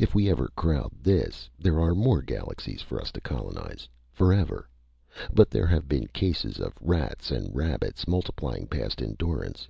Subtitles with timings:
[0.00, 4.68] If we ever crowd this, there are more galaxies for us to colonize, forever!
[5.32, 9.68] But there have been cases of rats and rabbits multiplying past endurance.